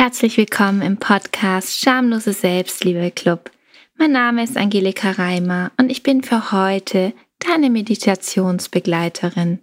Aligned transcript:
Herzlich 0.00 0.38
willkommen 0.38 0.80
im 0.80 0.96
Podcast 0.96 1.78
Schamlose 1.78 2.32
Selbstliebe 2.32 3.10
Club. 3.10 3.50
Mein 3.98 4.12
Name 4.12 4.42
ist 4.42 4.56
Angelika 4.56 5.10
Reimer 5.10 5.72
und 5.76 5.90
ich 5.90 6.02
bin 6.02 6.22
für 6.22 6.52
heute 6.52 7.12
deine 7.38 7.68
Meditationsbegleiterin. 7.68 9.58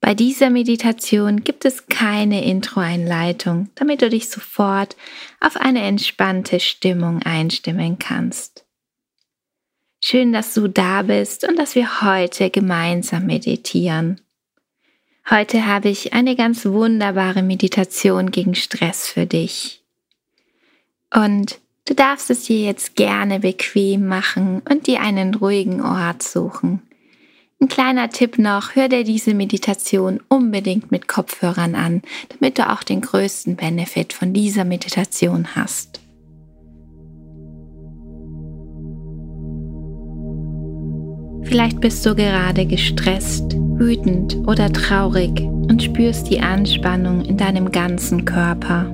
Bei 0.00 0.14
dieser 0.14 0.50
Meditation 0.50 1.44
gibt 1.44 1.64
es 1.64 1.86
keine 1.86 2.44
Intro-Einleitung, 2.44 3.68
damit 3.76 4.02
du 4.02 4.10
dich 4.10 4.28
sofort 4.30 4.96
auf 5.38 5.56
eine 5.56 5.82
entspannte 5.82 6.58
Stimmung 6.58 7.22
einstimmen 7.22 8.00
kannst. 8.00 8.66
Schön, 10.02 10.32
dass 10.32 10.54
du 10.54 10.66
da 10.66 11.02
bist 11.02 11.48
und 11.48 11.56
dass 11.56 11.76
wir 11.76 12.02
heute 12.02 12.50
gemeinsam 12.50 13.26
meditieren. 13.26 14.20
Heute 15.28 15.66
habe 15.66 15.88
ich 15.88 16.12
eine 16.12 16.36
ganz 16.36 16.64
wunderbare 16.66 17.42
Meditation 17.42 18.30
gegen 18.30 18.54
Stress 18.54 19.08
für 19.08 19.26
dich. 19.26 19.82
Und 21.12 21.58
du 21.88 21.94
darfst 21.94 22.30
es 22.30 22.44
dir 22.44 22.60
jetzt 22.60 22.94
gerne 22.94 23.40
bequem 23.40 24.06
machen 24.06 24.62
und 24.70 24.86
dir 24.86 25.00
einen 25.00 25.34
ruhigen 25.34 25.82
Ort 25.82 26.22
suchen. 26.22 26.80
Ein 27.60 27.66
kleiner 27.66 28.08
Tipp 28.08 28.38
noch, 28.38 28.76
hör 28.76 28.88
dir 28.88 29.02
diese 29.02 29.34
Meditation 29.34 30.20
unbedingt 30.28 30.92
mit 30.92 31.08
Kopfhörern 31.08 31.74
an, 31.74 32.02
damit 32.28 32.58
du 32.58 32.70
auch 32.70 32.84
den 32.84 33.00
größten 33.00 33.56
Benefit 33.56 34.12
von 34.12 34.32
dieser 34.32 34.64
Meditation 34.64 35.56
hast. 35.56 36.00
Vielleicht 41.42 41.80
bist 41.80 42.06
du 42.06 42.14
gerade 42.14 42.66
gestresst, 42.66 43.56
wütend 43.78 44.36
oder 44.46 44.72
traurig 44.72 45.40
und 45.40 45.82
spürst 45.82 46.30
die 46.30 46.40
Anspannung 46.40 47.22
in 47.22 47.36
deinem 47.36 47.70
ganzen 47.70 48.24
Körper. 48.24 48.86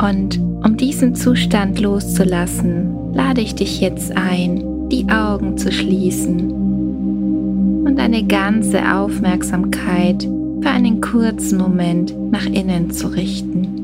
Und 0.00 0.38
um 0.64 0.76
diesen 0.76 1.14
Zustand 1.14 1.80
loszulassen, 1.80 3.14
lade 3.14 3.40
ich 3.40 3.54
dich 3.54 3.80
jetzt 3.80 4.16
ein, 4.16 4.88
die 4.90 5.08
Augen 5.10 5.58
zu 5.58 5.72
schließen 5.72 6.50
und 7.84 7.96
deine 7.96 8.24
ganze 8.24 8.94
Aufmerksamkeit 8.94 10.22
für 10.62 10.70
einen 10.70 11.00
kurzen 11.00 11.58
Moment 11.58 12.14
nach 12.30 12.46
innen 12.46 12.90
zu 12.90 13.08
richten. 13.08 13.77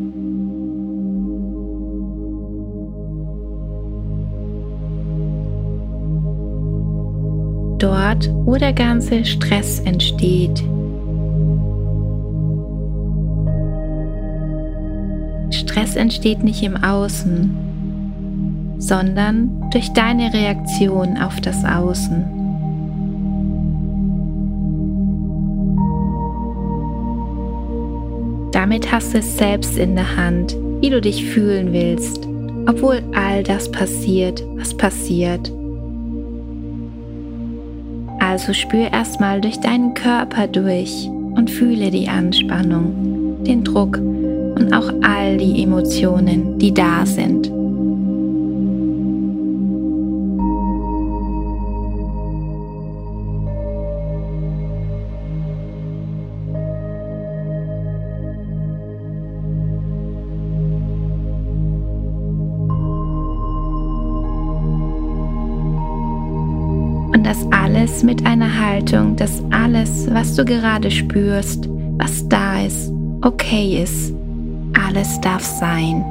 Dort, 8.15 8.31
wo 8.47 8.57
der 8.57 8.73
ganze 8.73 9.25
Stress 9.25 9.81
entsteht. 9.81 10.63
Stress 15.51 15.97
entsteht 15.97 16.43
nicht 16.43 16.63
im 16.63 16.77
Außen, 16.77 18.77
sondern 18.79 19.69
durch 19.73 19.93
deine 19.93 20.33
Reaktion 20.33 21.19
auf 21.19 21.41
das 21.41 21.65
Außen. 21.65 22.25
Damit 28.53 28.93
hast 28.93 29.15
du 29.15 29.19
es 29.19 29.37
selbst 29.37 29.77
in 29.77 29.97
der 29.97 30.17
Hand, 30.17 30.57
wie 30.81 30.91
du 30.91 31.01
dich 31.01 31.25
fühlen 31.25 31.73
willst, 31.73 32.27
obwohl 32.67 33.03
all 33.15 33.43
das 33.43 33.71
passiert, 33.71 34.45
was 34.57 34.77
passiert. 34.77 35.51
Also 38.35 38.53
spür 38.53 38.93
erstmal 38.93 39.41
durch 39.41 39.61
deinen 39.61 39.95
Körper 39.95 40.49
durch 40.49 41.09
und 41.09 41.49
fühle 41.53 41.93
die 41.93 42.09
Anspannung, 42.09 43.45
den 43.45 43.63
Druck 43.63 43.97
und 43.97 44.73
auch 44.75 44.93
all 45.03 45.37
die 45.37 45.63
Emotionen, 45.63 46.59
die 46.59 46.75
da 46.75 47.07
sind. 47.07 47.49
Was 70.15 70.37
du 70.37 70.45
gerade 70.45 70.93
spürst, 70.93 71.69
was 71.99 72.29
da 72.29 72.65
ist, 72.65 72.93
okay 73.23 73.83
ist. 73.83 74.15
Alles 74.87 75.21
darf 75.21 75.43
sein. 75.43 76.05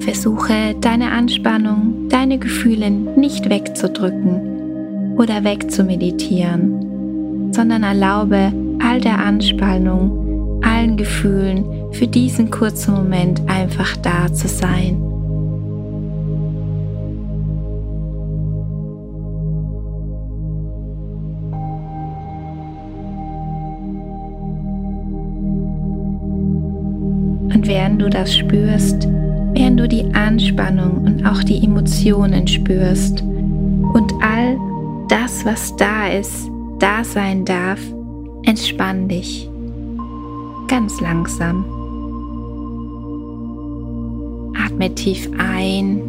Versuche 0.00 0.76
deine 0.80 1.10
Anspannung, 1.10 2.08
deine 2.10 2.38
Gefühle 2.38 2.90
nicht 2.90 3.50
wegzudrücken 3.50 5.16
oder 5.16 5.42
wegzumeditieren, 5.42 7.50
sondern 7.52 7.82
erlaube 7.82 8.52
all 8.80 9.00
der 9.00 9.18
Anspannung, 9.18 10.62
allen 10.62 10.96
Gefühlen 10.96 11.64
für 11.92 12.06
diesen 12.06 12.50
kurzen 12.50 12.94
Moment 12.94 13.42
einfach 13.48 13.96
da 13.98 14.32
zu 14.32 14.48
sein. 14.48 15.00
Und 27.52 27.68
während 27.68 28.02
du 28.02 28.10
das 28.10 28.34
spürst, 28.36 29.08
während 29.54 29.78
du 29.78 29.88
die 29.88 30.04
Anspannung 30.14 31.04
und 31.04 31.24
auch 31.24 31.42
die 31.42 31.64
Emotionen 31.64 32.46
spürst 32.46 33.22
und 33.22 34.12
all 34.20 34.58
das, 35.08 35.44
was 35.44 35.74
da 35.76 36.08
ist, 36.08 36.50
da 36.78 37.04
sein 37.04 37.44
darf, 37.44 37.80
entspann 38.46 39.08
dich. 39.08 39.48
Ganz 40.68 41.00
langsam. 41.00 41.64
Atme 44.56 44.94
tief 44.94 45.30
ein 45.38 46.00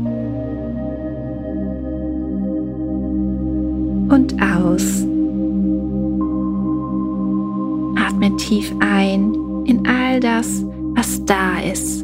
und 4.10 4.34
aus. 4.42 5.06
Atme 7.96 8.36
tief 8.38 8.74
ein 8.80 9.34
in 9.66 9.88
all 9.88 10.20
das, 10.20 10.64
was 10.96 11.24
da 11.26 11.60
ist. 11.60 12.04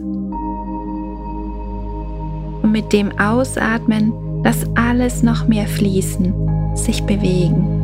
Und 2.62 2.72
mit 2.72 2.92
dem 2.94 3.12
Ausatmen 3.20 4.14
lass 4.44 4.66
alles 4.76 5.24
noch 5.24 5.48
mehr 5.48 5.68
fließen 5.68 6.34
sich 6.76 7.04
bewegen. 7.04 7.81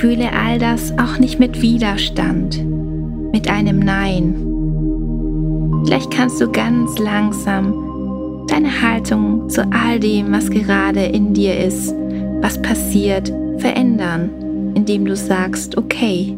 Fühle 0.00 0.32
all 0.32 0.58
das 0.58 0.96
auch 0.98 1.18
nicht 1.18 1.38
mit 1.38 1.60
Widerstand, 1.60 2.64
mit 3.32 3.50
einem 3.50 3.80
Nein. 3.80 4.34
Vielleicht 5.84 6.10
kannst 6.10 6.40
du 6.40 6.50
ganz 6.50 6.98
langsam 6.98 8.46
deine 8.48 8.80
Haltung 8.80 9.50
zu 9.50 9.62
all 9.70 10.00
dem, 10.00 10.32
was 10.32 10.48
gerade 10.48 11.04
in 11.04 11.34
dir 11.34 11.58
ist, 11.58 11.94
was 12.40 12.62
passiert, 12.62 13.30
verändern, 13.58 14.30
indem 14.74 15.04
du 15.04 15.14
sagst, 15.14 15.76
okay, 15.76 16.34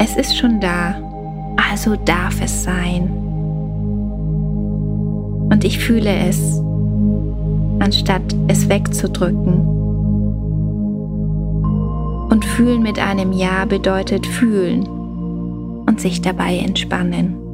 es 0.00 0.16
ist 0.16 0.36
schon 0.36 0.58
da, 0.58 0.96
also 1.70 1.94
darf 1.94 2.42
es 2.42 2.64
sein. 2.64 3.08
Und 5.48 5.64
ich 5.64 5.78
fühle 5.78 6.12
es, 6.28 6.60
anstatt 7.78 8.34
es 8.48 8.68
wegzudrücken. 8.68 9.79
Fühlen 12.60 12.82
mit 12.82 12.98
einem 12.98 13.32
Ja 13.32 13.64
bedeutet 13.64 14.26
fühlen 14.26 14.86
und 14.86 15.98
sich 15.98 16.20
dabei 16.20 16.58
entspannen. 16.58 17.49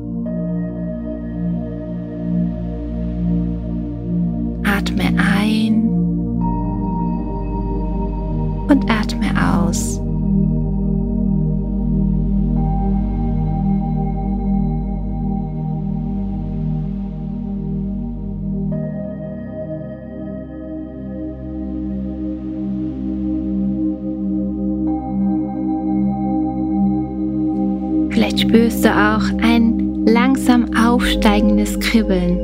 Vielleicht 28.37 28.51
spürst 28.51 28.85
du 28.85 28.91
auch 28.91 29.25
ein 29.43 30.05
langsam 30.05 30.77
aufsteigendes 30.77 31.81
Kribbeln. 31.81 32.39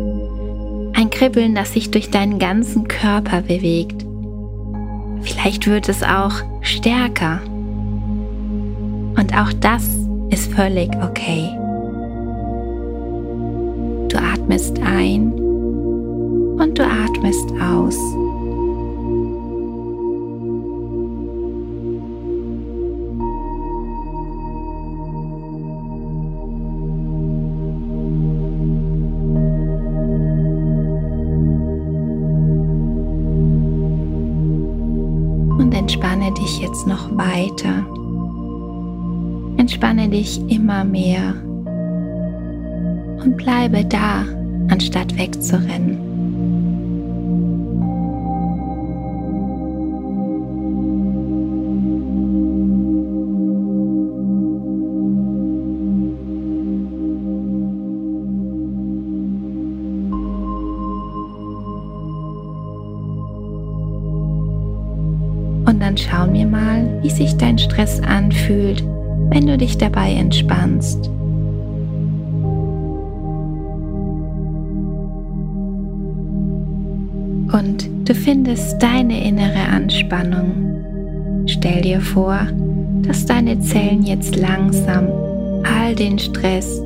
Ein 0.94 1.10
Kribbeln, 1.10 1.54
das 1.54 1.74
sich 1.74 1.90
durch 1.90 2.08
deinen 2.08 2.38
ganzen 2.38 2.88
Körper 2.88 3.42
bewegt. 3.42 4.06
Vielleicht 5.20 5.66
wird 5.66 5.90
es 5.90 6.02
auch 6.02 6.32
stärker. 6.62 7.42
Und 9.18 9.36
auch 9.36 9.52
das 9.60 9.86
ist 10.30 10.50
völlig 10.54 10.88
okay. 11.02 11.50
Du 14.08 14.16
atmest 14.16 14.80
ein 14.82 15.30
und 16.58 16.78
du 16.78 16.84
atmest 16.84 17.52
aus. 17.60 17.98
Und 35.62 35.72
entspanne 35.74 36.32
dich 36.32 36.58
jetzt 36.58 36.88
noch 36.88 37.16
weiter. 37.16 37.86
Entspanne 39.58 40.08
dich 40.08 40.40
immer 40.50 40.82
mehr 40.82 41.34
und 43.22 43.36
bleibe 43.36 43.84
da, 43.84 44.24
anstatt 44.68 45.16
wegzurennen. 45.16 46.11
Dann 65.82 65.96
schauen 65.96 66.32
wir 66.32 66.46
mal, 66.46 66.86
wie 67.02 67.10
sich 67.10 67.36
dein 67.36 67.58
Stress 67.58 68.00
anfühlt, 68.00 68.84
wenn 69.30 69.46
du 69.46 69.58
dich 69.58 69.76
dabei 69.76 70.12
entspannst. 70.12 71.10
Und 77.52 77.88
du 78.08 78.14
findest 78.14 78.82
deine 78.82 79.26
innere 79.26 79.68
Anspannung. 79.68 81.44
Stell 81.46 81.82
dir 81.82 82.00
vor, 82.00 82.38
dass 83.02 83.26
deine 83.26 83.58
Zellen 83.60 84.04
jetzt 84.04 84.36
langsam 84.36 85.08
all 85.64 85.94
den 85.94 86.18
Stress, 86.18 86.80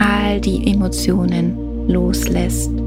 all 0.00 0.40
die 0.40 0.72
Emotionen 0.72 1.88
loslässt. 1.88 2.83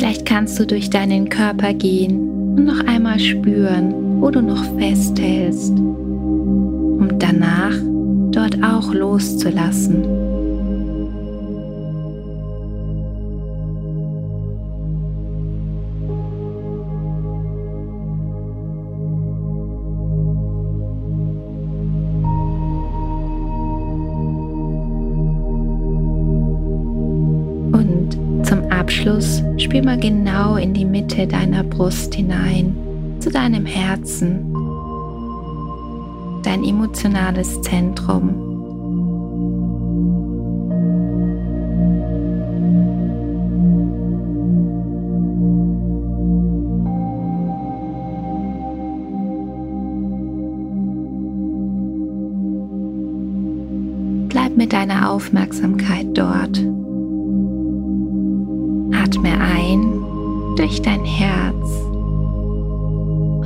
Vielleicht 0.00 0.24
kannst 0.24 0.58
du 0.58 0.66
durch 0.66 0.88
deinen 0.88 1.28
Körper 1.28 1.74
gehen 1.74 2.56
und 2.56 2.64
noch 2.64 2.86
einmal 2.86 3.20
spüren, 3.20 4.22
wo 4.22 4.30
du 4.30 4.40
noch 4.40 4.64
festhältst, 4.78 5.72
um 5.72 7.18
danach 7.18 7.74
dort 8.32 8.64
auch 8.64 8.94
loszulassen. 8.94 10.19
Spür 29.70 29.84
mal 29.84 30.00
genau 30.00 30.56
in 30.56 30.74
die 30.74 30.84
Mitte 30.84 31.28
deiner 31.28 31.62
Brust 31.62 32.16
hinein, 32.16 32.74
zu 33.20 33.30
deinem 33.30 33.66
Herzen, 33.66 34.52
dein 36.42 36.64
emotionales 36.64 37.62
Zentrum. 37.62 38.48
Bleib 54.30 54.56
mit 54.56 54.72
deiner 54.72 55.12
Aufmerksamkeit 55.12 56.08
dort. 56.14 56.60
Durch 60.60 60.82
dein 60.82 61.06
Herz 61.06 61.70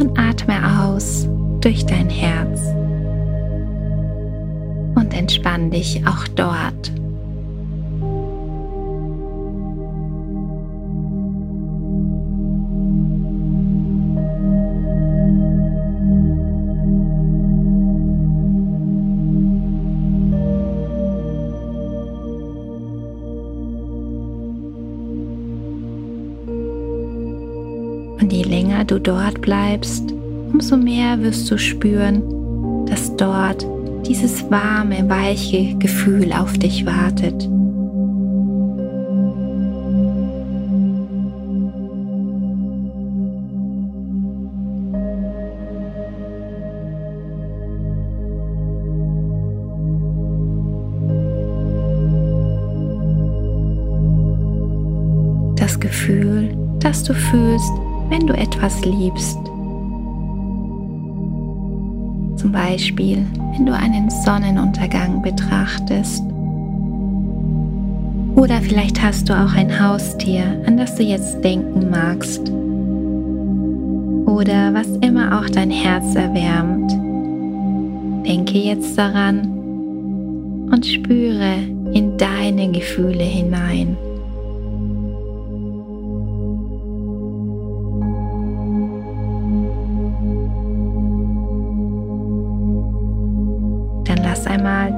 und 0.00 0.18
atme 0.18 0.82
aus 0.82 1.28
durch 1.60 1.86
dein 1.86 2.10
Herz. 2.10 2.60
Und 4.96 5.14
entspann 5.14 5.70
dich 5.70 6.04
auch 6.08 6.26
dort. 6.34 6.90
Und 28.24 28.32
je 28.32 28.42
länger 28.42 28.86
du 28.86 28.98
dort 28.98 29.42
bleibst, 29.42 30.14
umso 30.50 30.78
mehr 30.78 31.20
wirst 31.20 31.50
du 31.50 31.58
spüren, 31.58 32.22
dass 32.86 33.14
dort 33.16 33.66
dieses 34.06 34.50
warme, 34.50 35.06
weiche 35.10 35.76
Gefühl 35.76 36.32
auf 36.32 36.56
dich 36.56 36.86
wartet. 36.86 37.46
Das 55.56 55.78
Gefühl, 55.78 56.56
das 56.80 57.04
du 57.04 57.12
fühlst, 57.12 57.83
wenn 58.08 58.26
du 58.26 58.34
etwas 58.34 58.84
liebst. 58.84 59.38
Zum 62.36 62.52
Beispiel, 62.52 63.24
wenn 63.52 63.66
du 63.66 63.74
einen 63.74 64.10
Sonnenuntergang 64.10 65.22
betrachtest. 65.22 66.22
Oder 68.36 68.60
vielleicht 68.60 69.02
hast 69.02 69.28
du 69.28 69.32
auch 69.32 69.54
ein 69.54 69.80
Haustier, 69.80 70.62
an 70.66 70.76
das 70.76 70.96
du 70.96 71.02
jetzt 71.02 71.42
denken 71.42 71.88
magst. 71.90 72.50
Oder 74.26 74.74
was 74.74 74.88
immer 75.00 75.38
auch 75.38 75.48
dein 75.48 75.70
Herz 75.70 76.14
erwärmt. 76.14 76.90
Denke 78.26 78.58
jetzt 78.58 78.98
daran 78.98 79.48
und 80.70 80.84
spüre 80.84 81.54
in 81.92 82.16
deine 82.18 82.72
Gefühle 82.72 83.22
hinein. 83.22 83.96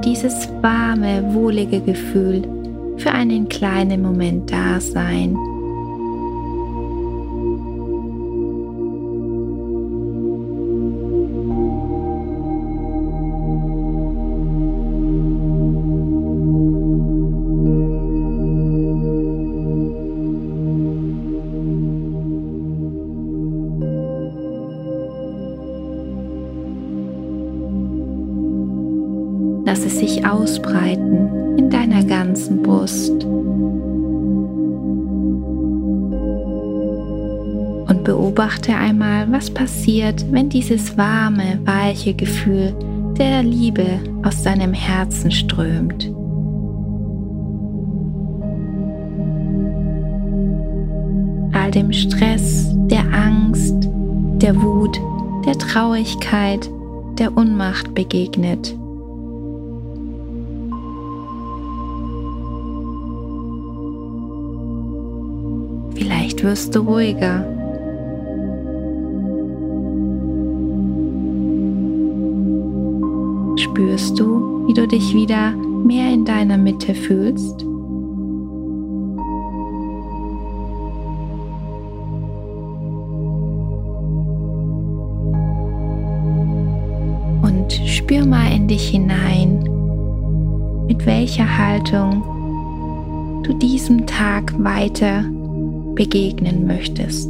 Dieses 0.07 0.47
warme, 0.61 1.21
wohlige 1.33 1.81
Gefühl 1.81 2.43
für 2.95 3.11
einen 3.11 3.49
kleinen 3.49 4.01
Moment 4.01 4.49
da 4.49 4.79
sein. 4.79 5.35
Lass 29.67 29.83
es 29.83 29.99
sich 29.99 30.25
ausbreiten 30.25 31.57
in 31.57 31.69
deiner 31.69 32.01
ganzen 32.01 32.63
Brust. 32.63 33.11
Und 37.85 38.03
beobachte 38.05 38.73
einmal, 38.73 39.29
was 39.29 39.51
passiert, 39.51 40.25
wenn 40.31 40.47
dieses 40.47 40.97
warme, 40.97 41.59
weiche 41.65 42.13
Gefühl 42.13 42.73
der 43.19 43.43
Liebe 43.43 43.99
aus 44.23 44.41
deinem 44.41 44.71
Herzen 44.71 45.31
strömt. 45.31 46.05
All 51.51 51.71
dem 51.71 51.91
Stress, 51.91 52.73
der 52.89 53.03
Angst, 53.11 53.75
der 54.41 54.55
Wut, 54.61 54.97
der 55.45 55.57
Traurigkeit, 55.57 56.69
der 57.19 57.35
Unmacht 57.35 57.93
begegnet. 57.93 58.73
Vielleicht 66.37 66.43
wirst 66.43 66.75
du 66.75 66.81
ruhiger. 66.81 67.43
Spürst 73.57 74.19
du, 74.19 74.67
wie 74.67 74.73
du 74.73 74.87
dich 74.87 75.15
wieder 75.15 75.51
mehr 75.51 76.13
in 76.13 76.25
deiner 76.25 76.57
Mitte 76.59 76.93
fühlst? 76.93 77.63
Und 87.41 87.73
spür 87.87 88.25
mal 88.25 88.53
in 88.53 88.67
dich 88.67 88.89
hinein, 88.89 89.63
mit 90.85 91.03
welcher 91.07 91.57
Haltung 91.57 93.41
du 93.43 93.53
diesem 93.53 94.05
Tag 94.05 94.53
weiter 94.63 95.23
begegnen 95.97 96.65
möchtest. 96.65 97.29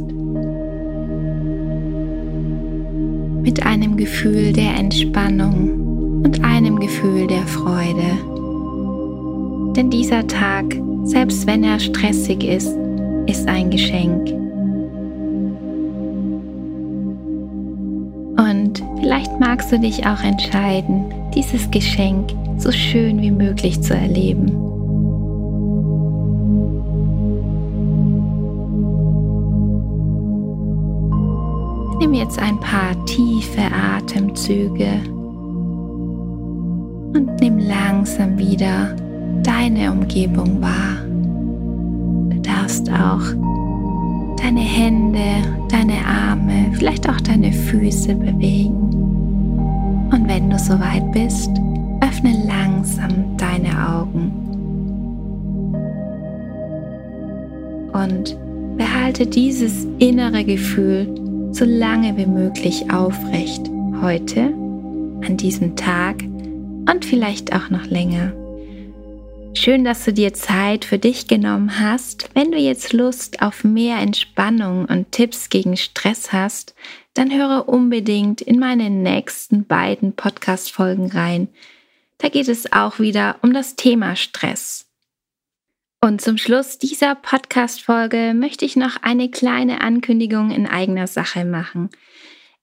Mit 3.42 3.64
einem 3.64 3.96
Gefühl 3.96 4.52
der 4.52 4.76
Entspannung 4.76 6.22
und 6.22 6.44
einem 6.44 6.78
Gefühl 6.78 7.26
der 7.26 7.46
Freude. 7.46 8.12
Denn 9.74 9.90
dieser 9.90 10.26
Tag, 10.26 10.64
selbst 11.04 11.46
wenn 11.46 11.64
er 11.64 11.80
stressig 11.80 12.44
ist, 12.44 12.76
ist 13.26 13.48
ein 13.48 13.70
Geschenk. 13.70 14.28
Und 18.36 18.82
vielleicht 19.00 19.40
magst 19.40 19.72
du 19.72 19.78
dich 19.78 20.06
auch 20.06 20.22
entscheiden, 20.22 21.04
dieses 21.34 21.70
Geschenk 21.70 22.30
so 22.58 22.70
schön 22.70 23.20
wie 23.22 23.30
möglich 23.30 23.80
zu 23.80 23.94
erleben. 23.94 24.67
Nimm 32.00 32.14
jetzt 32.14 32.38
ein 32.38 32.60
paar 32.60 33.04
tiefe 33.06 33.62
Atemzüge 33.62 35.00
und 37.12 37.40
nimm 37.40 37.58
langsam 37.58 38.38
wieder 38.38 38.94
deine 39.42 39.90
Umgebung 39.90 40.62
wahr. 40.62 41.02
Du 42.30 42.40
darfst 42.40 42.88
auch 42.88 43.22
deine 44.40 44.60
Hände, 44.60 45.42
deine 45.68 46.06
Arme, 46.06 46.70
vielleicht 46.74 47.08
auch 47.08 47.20
deine 47.20 47.52
Füße 47.52 48.14
bewegen. 48.14 48.76
Und 50.12 50.28
wenn 50.28 50.48
du 50.48 50.56
soweit 50.56 51.10
bist, 51.10 51.50
öffne 52.00 52.32
langsam 52.46 53.36
deine 53.36 53.70
Augen. 53.88 54.30
Und 57.92 58.36
behalte 58.76 59.26
dieses 59.26 59.84
innere 59.98 60.44
Gefühl 60.44 61.27
so 61.52 61.64
lange 61.64 62.16
wie 62.16 62.26
möglich 62.26 62.90
aufrecht 62.90 63.68
heute, 64.00 64.52
an 65.24 65.36
diesem 65.36 65.76
Tag 65.76 66.22
und 66.22 67.04
vielleicht 67.04 67.52
auch 67.52 67.70
noch 67.70 67.86
länger. 67.86 68.32
Schön, 69.54 69.84
dass 69.84 70.04
du 70.04 70.12
dir 70.12 70.34
Zeit 70.34 70.84
für 70.84 70.98
dich 70.98 71.26
genommen 71.26 71.80
hast. 71.80 72.30
Wenn 72.34 72.52
du 72.52 72.58
jetzt 72.58 72.92
Lust 72.92 73.42
auf 73.42 73.64
mehr 73.64 73.98
Entspannung 73.98 74.84
und 74.84 75.10
Tipps 75.10 75.48
gegen 75.48 75.76
Stress 75.76 76.32
hast, 76.32 76.74
dann 77.14 77.32
höre 77.32 77.68
unbedingt 77.68 78.40
in 78.40 78.58
meine 78.58 78.90
nächsten 78.90 79.66
beiden 79.66 80.14
Podcast-Folgen 80.14 81.10
rein. 81.10 81.48
Da 82.18 82.28
geht 82.28 82.48
es 82.48 82.72
auch 82.72 82.98
wieder 83.00 83.36
um 83.42 83.52
das 83.52 83.74
Thema 83.74 84.14
Stress. 84.14 84.87
Und 86.00 86.20
zum 86.20 86.38
Schluss 86.38 86.78
dieser 86.78 87.16
Podcast-Folge 87.16 88.32
möchte 88.32 88.64
ich 88.64 88.76
noch 88.76 89.02
eine 89.02 89.30
kleine 89.30 89.80
Ankündigung 89.80 90.52
in 90.52 90.68
eigener 90.68 91.08
Sache 91.08 91.44
machen. 91.44 91.90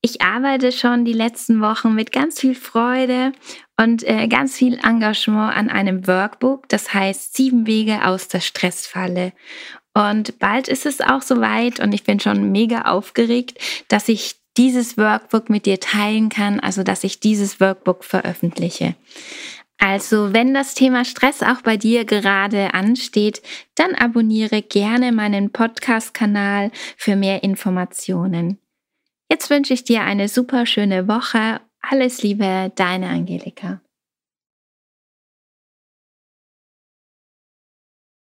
Ich 0.02 0.22
arbeite 0.22 0.72
schon 0.72 1.04
die 1.04 1.14
letzten 1.14 1.60
Wochen 1.60 1.96
mit 1.96 2.14
ganz 2.14 2.40
viel 2.40 2.56
Freude 2.56 3.34
und 3.76 4.04
äh, 4.04 4.28
ganz 4.28 4.56
viel 4.56 4.76
Engagement 4.76 5.54
an 5.54 5.70
einem 5.70 6.08
Workbook, 6.08 6.70
das 6.70 6.94
heißt 6.94 7.36
Sieben 7.36 7.68
Wege 7.68 8.06
aus 8.06 8.30
der 8.30 8.40
Stressfalle. 8.40 9.34
Und 9.94 10.40
bald 10.40 10.70
ist 10.70 10.86
es 10.86 11.02
auch 11.02 11.22
soweit 11.22 11.82
und 11.82 11.94
ich 11.94 12.04
bin 12.04 12.22
schon 12.22 12.52
mega 12.54 12.84
aufgeregt, 12.84 13.58
dass 13.90 14.08
ich 14.08 14.36
dieses 14.58 14.98
Workbook 14.98 15.50
mit 15.50 15.66
dir 15.66 15.80
teilen 15.82 16.30
kann, 16.30 16.62
also 16.62 16.84
dass 16.84 17.04
ich 17.04 17.20
dieses 17.20 17.60
Workbook 17.60 18.06
veröffentliche. 18.06 18.96
Also, 19.78 20.34
wenn 20.34 20.54
das 20.54 20.74
Thema 20.74 21.06
Stress 21.06 21.44
auch 21.44 21.62
bei 21.62 21.78
dir 21.78 22.06
gerade 22.06 22.74
ansteht, 22.74 23.42
dann 23.76 23.94
abonniere 23.94 24.62
gerne 24.62 25.12
meinen 25.12 25.52
Podcast-Kanal 25.52 26.72
für 26.98 27.16
mehr 27.16 27.44
Informationen. 27.44 28.58
Jetzt 29.30 29.50
wünsche 29.50 29.74
ich 29.74 29.84
dir 29.84 30.02
eine 30.02 30.28
super 30.28 30.66
schöne 30.66 31.08
Woche. 31.08 31.60
Alles 31.82 32.24
Liebe, 32.24 32.72
deine 32.76 33.10
Angelika. 33.10 33.82